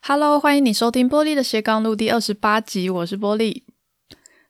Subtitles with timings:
[0.00, 3.62] Hello，欢迎你收听玻璃的斜杠路第二十八集，我是玻璃。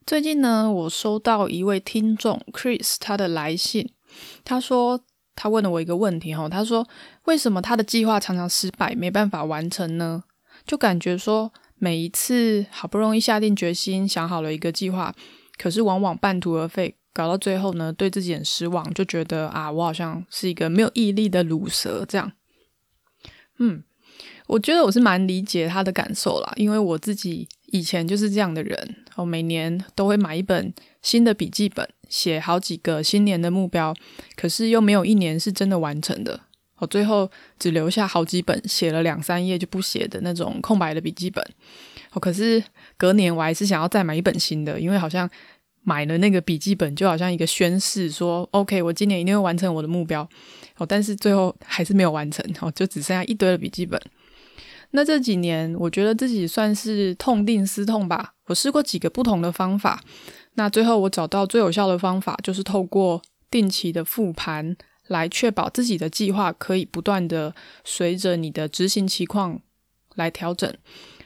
[0.06, 3.90] 最近呢，我收到一位听众 Chris 他的来信，
[4.44, 5.00] 他说
[5.34, 6.86] 他问了我一个问题哈，他说
[7.24, 10.22] 为什么他的计划常常失败，没办法完成呢？
[10.64, 15.12] 就感觉说每一次好不容易下定决心想好了一个计划，
[15.56, 22.32] 可是往往半途而废，搞到最后呢，对自己很失望，就觉得啊，我好像是一个没有毅力的鲁蛇这样。
[23.58, 23.82] 嗯。
[24.48, 33.94] 我觉得我是蛮理解他的感受啦，因为我自己以前就是这样的人，我每年都会买一本新的笔记本，写好几个新年的目标，
[34.34, 36.40] 可是又没有一年是真的完成的，
[36.78, 41.44] 我最后只留下好几本写了两三页就不写的那种空白的笔记本。
[42.18, 42.60] 可是
[42.96, 45.28] 隔年我还是想要再买一本新的，因为好像
[45.82, 50.26] 买了那个笔记本就好像一个宣誓，说 OK，我今年一定会完成我的目标。
[50.78, 54.00] 哦，但是最后还是没有完成，哦，就只剩下一堆的笔记本。
[54.92, 58.34] 那这几年，我觉得自己算是痛定思痛吧。
[58.46, 60.02] 我试过几个不同的方法，
[60.54, 67.54] 那最后我找到最有效的方法，就是透过定期的复盘，来确保自己的计划可以不断的
[67.84, 69.60] 随着你的执行情况
[70.14, 70.74] 来调整，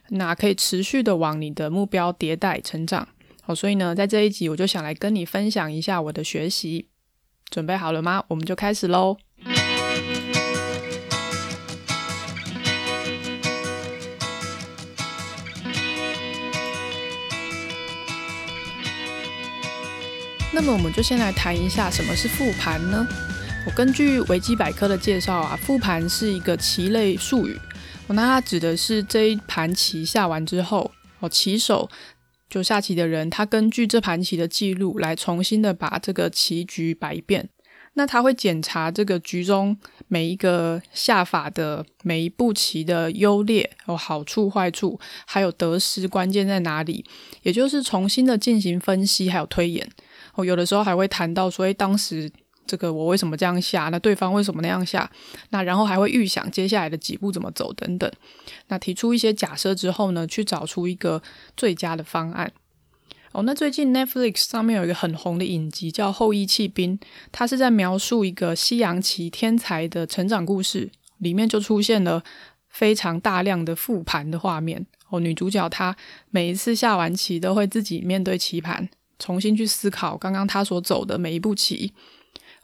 [0.09, 3.07] 那可以持续的往你的目标迭代成长。
[3.43, 6.89] 好，所以呢，在这一集我就想来跟你分享一下我的学习。
[7.51, 8.25] 准备好了吗？
[8.29, 9.17] 我们就开始喽。
[20.55, 23.07] 那么我们就先来谈一下什么是复盘呢？
[23.67, 27.59] 我根据维基百科的介绍啊，复盘是一个棋类术语。
[28.09, 31.89] 那它指的是这一盘棋下完之后，哦，棋手
[32.51, 37.49] 就下棋的人，他根据这盘棋的记录来重新的把这个棋局摆一遍。
[37.95, 39.77] 那他会检查这个局中
[40.09, 47.05] 每一个下法的每一步棋的优劣、哦，好处坏处，还有得失关键在哪里，
[47.43, 49.89] 也就是重新的进行分析还有推演。
[50.35, 52.31] 哦，有的时候还会谈到说，诶，当时
[52.67, 53.89] 这个我为什么这样下？
[53.91, 55.11] 那对方为什么那样下？
[55.51, 58.11] 那然后还会预想接下来的几步怎么走等等。
[58.69, 61.23] 那提出一些假设之后呢，去找出一个
[61.57, 62.51] 最佳的方案。
[63.33, 66.99] 哦，那最近 Netflix 上面有一个很红的影集叫《后翼弃兵》，
[67.31, 72.23] 它是在描述一个西洋棋天才的成长故事，里面就出现了
[72.69, 74.87] 非常大量的复盘的画面。
[75.09, 75.97] 哦，女主角她
[76.31, 78.89] 每一次下完棋都会自己面对棋盘。
[79.23, 81.93] 重新去思考刚刚他所走的每一步棋，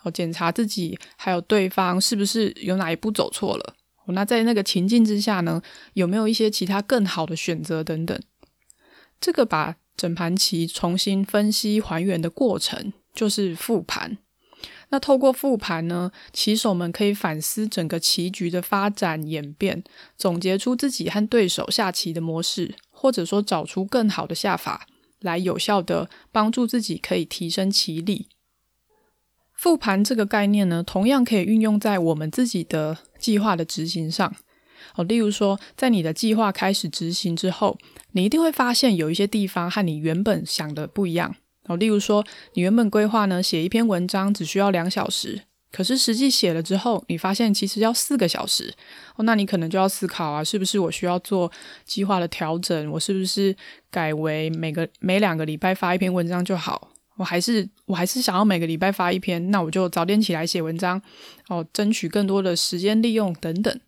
[0.02, 3.76] 哦，检查自己还有对方是不是有哪一步走错了。
[4.06, 8.20] 哦，那在那个情境之下呢，有没有一些其他更好的选择等等？
[9.20, 14.18] 这个把整盘棋重新分析还原的过程就是复盘。
[14.90, 19.84] 那透过复盘呢，棋手们可以反思整个棋局的发展演变，
[20.16, 24.86] 总结出自己和对手下棋的模式，或者说找出更好的下法。
[25.20, 28.28] 来有效的帮助自己可以提升棋力。
[29.54, 34.34] 复盘这个概念呢，同样可以运用在我们自己的计划的执行上。
[34.94, 37.76] 哦，例如说，在你的计划开始执行之后，
[38.12, 41.34] 你一定会发现有一些地方和你原本想的不一样。
[41.64, 42.24] 哦，例如说，
[42.54, 45.42] 你原本规划呢，写一篇文章只需要两小时。
[45.70, 48.74] 可是实际写了之后，你发现其实要四个小时
[49.16, 51.50] 哦，那你可能就要思考啊，是不是我需要做
[51.84, 52.90] 计划的调整？
[52.90, 53.54] 我是不是
[53.90, 56.90] 改为每个每两个礼拜发一篇文章就好？
[57.16, 61.02] 我还是我还是想要每个礼拜发一篇，那我就早点起来写文章
[61.48, 63.80] 哦，争取更多的时间利用等等。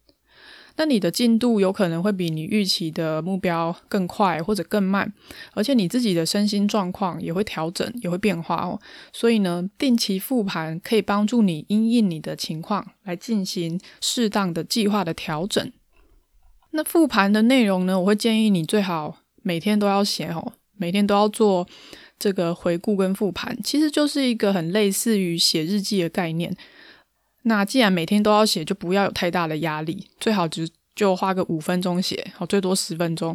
[0.77, 5.13] 那你的进度有可能会比你预期的目标更快或者更慢，
[5.53, 8.81] 而且你自己的身心状况也会调整，也会变化哦。
[9.13, 15.71] 所以呢，定期复盘可以帮助你因应你的情况来进行适当的计划的调整。
[16.71, 21.67] 那复盘的内容呢，我会建议你最好每天都要写哦，每天都要做
[22.19, 26.57] 这个回顾跟复盘，其实就是一个很类似于写日记的概念。
[27.43, 33.35] 那既然每天都要写，就不要有太大的压力，最好只就花个五分钟写，好，最多十分钟。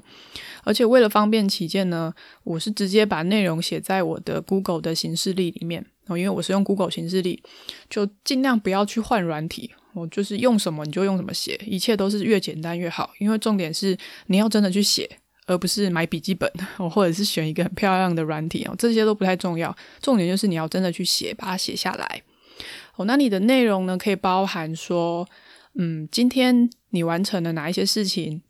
[0.63, 2.13] 而且为了方便起见呢，
[2.43, 7.41] 我是直接把内容写在我的 Google 的行事历里面哦，因为我是用 Google 行事历，
[7.89, 13.11] 就尽量不要去换软体，我就是用什么你就用什么写，一切都是越简单越好。
[13.17, 13.97] 因为重点是
[14.27, 15.09] 你要真的去写，
[15.47, 19.75] 而不是买笔记本 哦，或者是选一个很漂亮的软体哦，这些都不太重要。
[20.01, 22.21] 重点就是你要真的去写，把它写下来。
[22.95, 25.27] 哦，那你的内容呢，可以包含说，
[25.73, 28.41] 嗯，今天你完成了哪一些事情，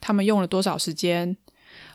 [0.00, 1.36] 他们用了多少时间？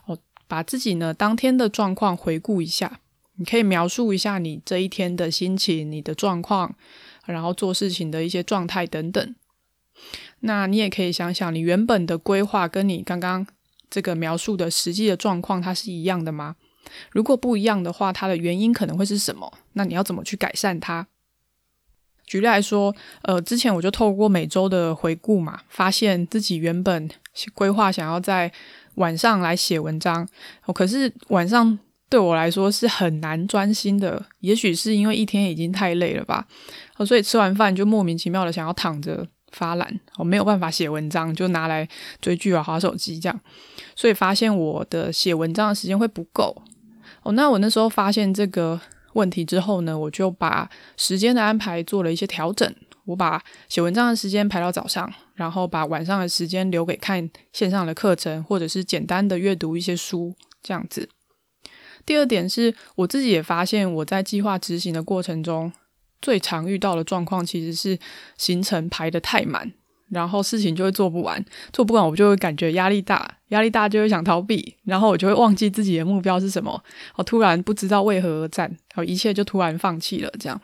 [0.06, 3.00] 哦，把自己呢当天的状况回顾一下，
[3.36, 6.74] 你可以描述一下你这一天的心情、你的状况，
[7.24, 9.34] 然后做事情的一些状态等等。
[10.40, 13.46] 那你也可以想想，你原本的规划跟你刚刚
[13.88, 16.56] 这个描述的实际的状况，它是一样的吗？
[17.10, 19.50] 如果不一样的话，它的原因可能会是什么？
[19.72, 21.08] 那你要怎么去改善它？
[22.26, 27.08] 举例来说，呃，之前我就透过每周的回顾嘛，发现自己原本
[27.54, 28.50] 规划想要在
[28.94, 30.26] 晚上来写文章，
[30.66, 31.78] 哦，可是晚上
[32.08, 34.24] 对我来说是很难专心的。
[34.40, 36.46] 也许是因为一天已经太累了吧，
[36.96, 41.88] 哦，所以吃完饭就莫名其妙的想要躺着发懒，我没有办法写文章，就拿来
[42.20, 43.40] 追剧啊、划手机这样，
[43.94, 46.62] 所以发现我的写文章的时间会不够。
[47.22, 48.80] 哦，那我那时候发现这个
[49.14, 52.72] 问题之后呢，我就把时间的安排做了一些调整。
[53.06, 61.08] 我把写文章的时间排到早上，然后把晚上的时间留给看线上的课程，或者是简单的阅读一些书，这样子。
[62.06, 65.70] 第二点是我自己也发现，我在计划执行的过程中，
[66.22, 67.98] 最常遇到的状况其实是
[68.38, 69.72] 行程排得太满。
[70.10, 76.82] 然后事情就会做不完，做不完我就会感觉压力大，压力大就会想逃避，然后我就会忘记自己的目标是什么，
[77.16, 80.60] 我突然不知道为何而战，然后一切就突然放弃了这样。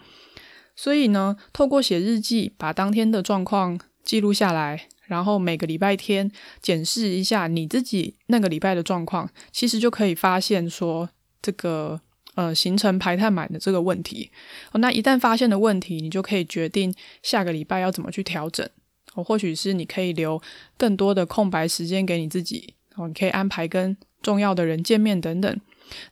[0.77, 6.31] 所以呢，透过写日记，把当天的状况记录下来，然后每个礼拜天
[6.63, 11.11] 检视一下你自己那个礼拜的状况，其实就可以发现说
[11.43, 12.01] 这个
[12.35, 14.31] 呃行程排太满的这个问题。
[14.73, 18.67] 哦，那一旦发现的问题，你就可以决定下个礼拜要怎么去调整。
[19.15, 20.41] 哦，或许是你可以留
[20.79, 25.61] 更多的空白时间给你自己哦，你可以安排跟重要的人见面等等。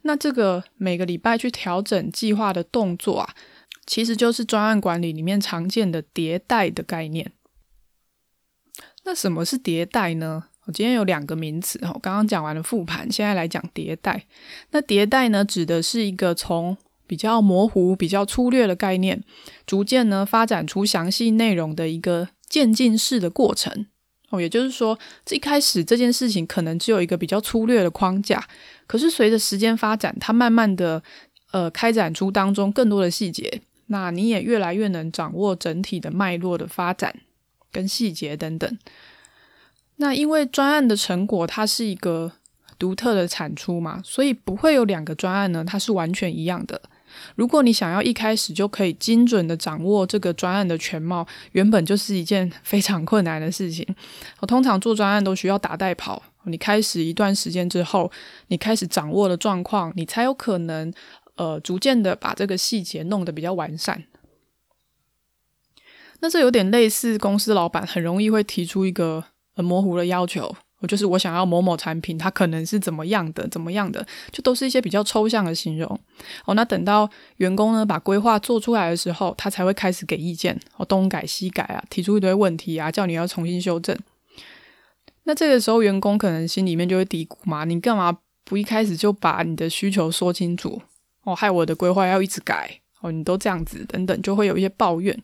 [0.02, 3.34] 那这个每个礼拜去调整计划的动作啊，
[3.86, 7.30] 其实就是专案管理里面常见的迭代的概念。
[9.04, 10.44] 那什么是迭代呢？
[10.64, 14.26] 我今天有两个名词哦，刚刚讲完了复盘，现在来讲迭代。
[14.72, 19.22] 那迭代呢，指的是一个从比较模糊、比较粗略的概念，
[19.64, 22.30] 逐渐呢发展出详细内容的一个。
[22.48, 23.86] 渐进式的过程
[24.30, 28.46] 哦，也就是说，这一开始这件事情可能只有一个比较粗略的框架，
[28.86, 31.02] 可是随着时间发展，它慢慢的
[31.52, 37.14] 呃开展出当中更多的细节，那你也越来越能掌握整体的脉络的发展
[37.72, 38.78] 跟细节等等。
[39.96, 42.32] 那因为专案的成果它是一个
[42.78, 46.82] 独特的产出嘛，所以不会有两个专案呢，它是完全一样的。
[47.36, 53.86] 如果你想要一开始就可以精准的掌握这个专案的全貌，原本就是一件非常困难的事情。
[54.40, 58.10] 我 通常做专案都需要打带跑，你开始一段时间之后，
[58.48, 60.92] 你开始掌握了状况，你才有可能
[61.36, 64.04] 呃逐渐的把这个细节弄得比较完善。
[66.20, 69.24] 那这有点类似公司老板很容易会提出一个
[69.54, 70.56] 很模糊的要求。
[70.80, 75.98] 我就是我想要某某产品，它可能是怎么样的，怎么样的，就都是一些比较抽象的形容。
[76.44, 77.08] 哦，那等到
[77.38, 83.98] 员工呢把规划做出来的时候，他才会开始给意见，哦，东改西改啊，提出一堆问题啊，叫你要重新修正。
[85.24, 90.80] 那这个时候，员工可能心里面就会嘀咕嘛：你干嘛不一开始就把你的需求说清楚？
[91.24, 95.20] 哦，害我的规划要一直改，哦，你都这样子，等等，就会有一些抱怨。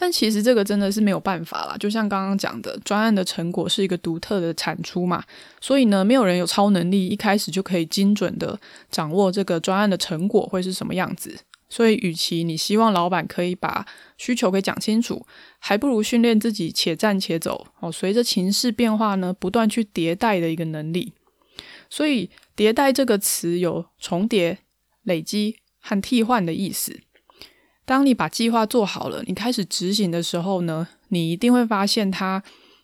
[0.00, 5.24] 但其实这个真的是没有办法啦，就像刚刚讲的，专案的成果是一个独特的产出嘛，
[5.60, 8.60] 所以呢，没有人有超能力，一开始就可以精准的
[8.92, 11.40] 掌握这个专案的成果会是什么样子。
[11.68, 13.84] 所以，与其你希望老板可以把
[14.16, 15.26] 需求给讲清楚，
[15.58, 21.12] 还不如训练自己且战且走哦，随着情势变化呢，不断去迭代的一个能力。
[21.90, 24.58] 所以，迭代这个词有重叠、
[25.02, 27.00] 累积和替换的意思。
[27.88, 32.42] 当你把计划做好了，你开始执行的时候呢，你一定会发现它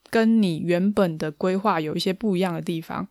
[0.08, 3.06] 跟你原本的规划有一些不一样的地方。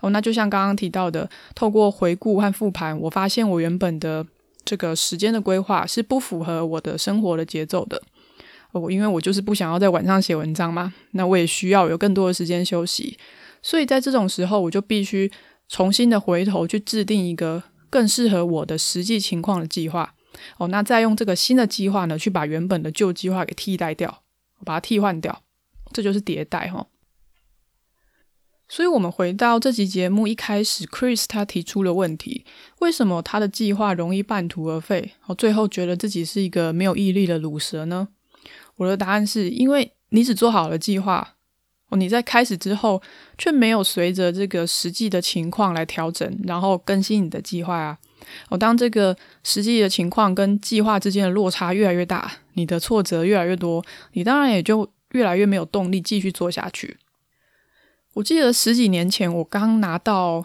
[0.00, 4.26] 哦，那就像刚刚提到的，透过回顾和复盘，我发现我原本的
[4.64, 8.00] 这个时间的规划是不符合我的生活的节奏的。
[8.72, 13.18] 哦，因为我就是不想要在晚上写文章嘛，那我也需要有更多的时间休息。
[13.60, 15.30] 所以在这种时候，我就必须
[15.68, 20.14] 重新的回头去制定一个更适合我的实际情况的计划。
[20.58, 24.22] 哦，那再用这个新的计划呢，去把原本的旧计划给替代掉，
[24.64, 25.42] 把它替换掉，
[25.92, 26.86] 这就是迭代哈。
[28.66, 32.46] 所以，我们回到这集节目一开始，Chris 他提出了问题：
[32.80, 35.12] 为什么他的计划容易半途而废？
[35.26, 38.08] 哦，最后觉得自己是一个没有毅力的鲁蛇呢？
[38.76, 41.36] 我的答案是因为你只做好了计划，
[41.90, 43.02] 哦，你在开始之后
[43.36, 47.98] 却没有随着这个实际的情况来调整，然后更新你的计划啊。
[48.48, 56.96] 哦，当这个实际的情况跟计划之间的落差越来越大，你的挫折越来越多，你当然也就越来越没有动力继续做下去。
[58.14, 60.44] 我记得十几年前我刚拿到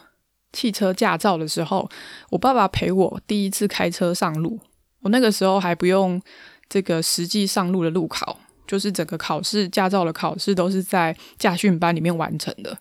[0.52, 1.90] 汽车驾照的时候，
[2.32, 4.60] 我爸爸陪我第一次开车上路，
[5.02, 6.20] 我那个时候还不用
[6.68, 12.76] 这个实际上路的路考，就是整个考试驾照的考试都是在驾训班里面完成的，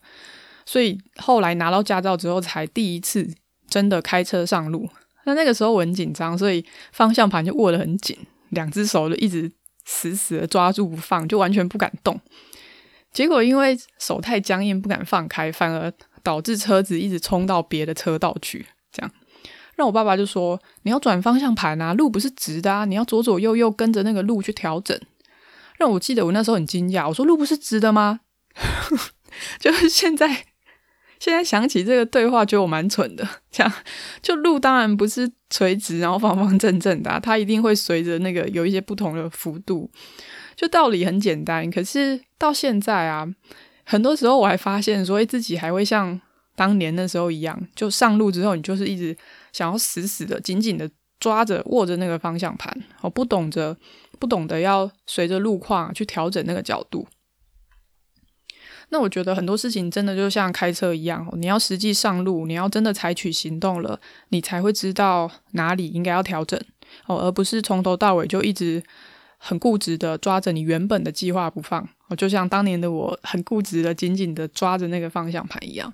[0.64, 3.30] 所以后来拿到驾照之后，才第一次
[3.68, 4.88] 真的开车上路。
[5.24, 8.16] 那那个时候我很紧张，所以方向盘就握得很紧，
[8.50, 9.50] 两只手就一直
[9.84, 12.18] 死死的抓住不放，就完全不敢动。
[13.12, 19.10] 结果因为手太僵硬，不敢放开，反而导致车子一直冲到别的车道去，这样。
[19.76, 24.98] 让我爸爸就说：“你要转方向盘啊，路不是直的啊，你要左左右右跟着那个路去调整。”
[25.78, 28.20] 让我记得我那时候很惊讶，我说：“路不是直的吗？”
[29.60, 30.44] 就是现在，
[31.18, 33.26] 现在想起这个对话，觉得我蛮蠢的。
[33.50, 33.72] 这样，
[34.22, 39.90] 就路当然不是垂直，然后方方正正的，它一定会随着那个有一些不同的幅度。
[40.56, 43.26] 就道理很简单，可是到现在啊，
[43.84, 46.20] 很多时候我还发现说，自己还会像
[46.56, 49.16] 当年那时候一样，就上路之后，你就是一直。
[49.50, 53.76] 想要死死的、紧紧的抓着、握着那个方向盘，我不懂得，
[54.20, 57.08] 不懂得要随着路况去调整那个角度。
[58.90, 66.58] 那我觉得很多事情真的就像开车一样，你要实际上路，你要真的采取行动了，你才会知道哪里应该要调整
[67.06, 68.82] 哦，而不是从头到尾就一直
[69.36, 71.86] 很固执的抓着你原本的计划不放。
[72.08, 75.92] 哦，就像当年的我很固执的、紧紧的抓着那个方向盘一样。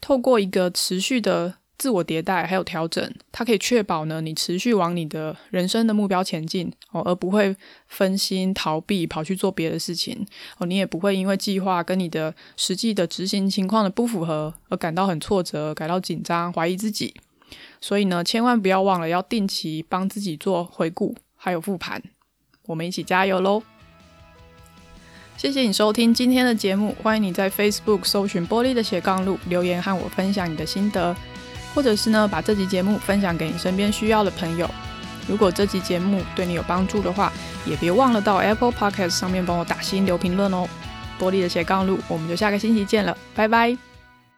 [0.00, 1.56] 透过一个持续的。
[1.78, 7.54] 自我迭代还有调整，它可以确保呢，你持续往你的人生的目标前进哦，而不会
[7.86, 10.26] 分心逃避跑去做别的事情
[10.58, 10.66] 哦。
[10.66, 17.14] 你也不会因为计划跟你的实际的执行情况的不符合而感到很挫折、感到紧张、怀疑自己。
[17.80, 22.02] 所以呢，千万不要忘了要定期帮自己做回顾还有复盘。
[22.66, 23.62] 我们一起加油喽！
[25.36, 31.16] 谢谢你收听今天的节目，欢迎你在 Facebook 搜寻“玻璃的斜杠路”留言和我分享你的心得。
[31.74, 34.68] 或者是呢，把这集节目分享给你身边需要的朋友。
[35.26, 37.32] 如果这集节目对你有帮助的话，
[37.66, 40.66] 也别忘了到 Apple Podcast 上面帮我打星留评论哦。
[41.20, 43.87] 玻璃的斜杠路，我们就下个星期见了，拜拜。